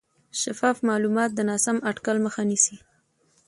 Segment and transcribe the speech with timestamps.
[0.41, 2.77] شفاف معلومات د ناسم اټکل مخه نیسي.